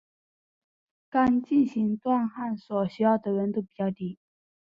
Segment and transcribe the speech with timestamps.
[1.11, 4.17] 钢进行锻焊所需要的温度比铁低。